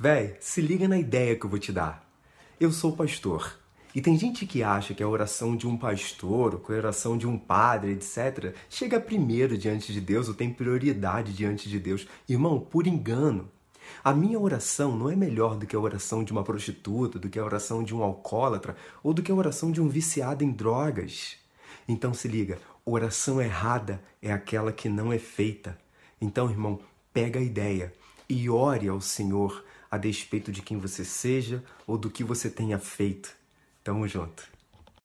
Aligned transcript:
Véi, 0.00 0.36
se 0.38 0.60
liga 0.60 0.86
na 0.86 0.96
ideia 0.96 1.34
que 1.34 1.44
eu 1.44 1.50
vou 1.50 1.58
te 1.58 1.72
dar. 1.72 2.08
Eu 2.60 2.70
sou 2.70 2.92
pastor. 2.92 3.58
E 3.92 4.00
tem 4.00 4.16
gente 4.16 4.46
que 4.46 4.62
acha 4.62 4.94
que 4.94 5.02
a 5.02 5.08
oração 5.08 5.56
de 5.56 5.66
um 5.66 5.76
pastor, 5.76 6.54
ou 6.54 6.62
a 6.72 6.78
oração 6.78 7.18
de 7.18 7.26
um 7.26 7.36
padre, 7.36 7.90
etc., 7.90 8.54
chega 8.70 9.00
primeiro 9.00 9.58
diante 9.58 9.92
de 9.92 10.00
Deus 10.00 10.28
ou 10.28 10.34
tem 10.34 10.52
prioridade 10.52 11.32
diante 11.32 11.68
de 11.68 11.80
Deus. 11.80 12.06
Irmão, 12.28 12.60
por 12.60 12.86
engano. 12.86 13.50
A 14.04 14.12
minha 14.12 14.38
oração 14.38 14.96
não 14.96 15.10
é 15.10 15.16
melhor 15.16 15.56
do 15.56 15.66
que 15.66 15.74
a 15.74 15.80
oração 15.80 16.22
de 16.22 16.30
uma 16.30 16.44
prostituta, 16.44 17.18
do 17.18 17.28
que 17.28 17.38
a 17.40 17.44
oração 17.44 17.82
de 17.82 17.92
um 17.92 18.00
alcoólatra 18.00 18.76
ou 19.02 19.12
do 19.12 19.20
que 19.20 19.32
a 19.32 19.34
oração 19.34 19.72
de 19.72 19.80
um 19.80 19.88
viciado 19.88 20.44
em 20.44 20.52
drogas. 20.52 21.38
Então 21.88 22.14
se 22.14 22.28
liga, 22.28 22.60
oração 22.84 23.42
errada 23.42 24.00
é 24.22 24.30
aquela 24.30 24.70
que 24.70 24.88
não 24.88 25.12
é 25.12 25.18
feita. 25.18 25.76
Então, 26.20 26.48
irmão, 26.48 26.78
pega 27.12 27.40
a 27.40 27.42
ideia 27.42 27.92
e 28.28 28.48
ore 28.48 28.86
ao 28.86 29.00
Senhor 29.00 29.64
a 29.90 29.96
despeito 29.96 30.52
de 30.52 30.62
quem 30.62 30.78
você 30.78 31.04
seja 31.04 31.62
ou 31.86 31.96
do 31.96 32.10
que 32.10 32.22
você 32.22 32.50
tenha 32.50 32.78
feito. 32.78 33.34
Tamo 33.82 34.06
junto. 34.06 34.57